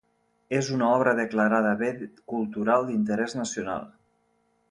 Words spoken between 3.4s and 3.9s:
nacional.